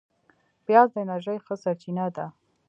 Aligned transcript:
پیاز 0.65 0.87
د 0.91 0.95
انرژۍ 1.03 1.37
ښه 1.45 1.55
سرچینه 1.63 2.05
ده 2.15 2.25